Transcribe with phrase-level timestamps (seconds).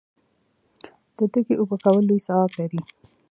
[1.17, 2.81] د تږي اوبه کول لوی ثواب لري.